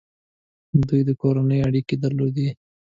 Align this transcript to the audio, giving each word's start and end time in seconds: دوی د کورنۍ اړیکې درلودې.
دوی 0.87 1.01
د 1.07 1.09
کورنۍ 1.21 1.59
اړیکې 1.67 1.95
درلودې. 2.03 2.49